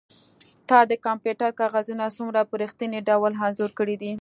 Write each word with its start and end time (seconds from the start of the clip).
تا 0.69 0.77
د 0.89 0.93
کمپیوټر 1.05 1.49
کاغذونه 1.61 2.05
څومره 2.17 2.39
په 2.49 2.55
ریښتیني 2.61 2.99
ډول 3.09 3.31
انځور 3.45 3.71
کړي 3.79 3.95
دي 4.01 4.09